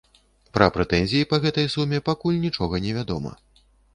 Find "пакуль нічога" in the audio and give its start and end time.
2.09-2.83